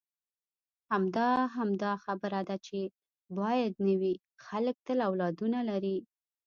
همدا، 0.91 1.29
همدا 1.55 1.91
خبره 2.05 2.41
ده 2.47 2.55
چې 2.65 2.79
باید 3.37 3.73
نه 3.85 3.93
وي، 4.01 4.13
خلک 4.45 4.75
تل 4.87 4.97
اولادونه 5.07 5.59
لري. 5.69 5.97